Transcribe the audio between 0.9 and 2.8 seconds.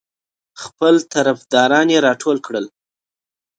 طرفداران یې راټول کړل.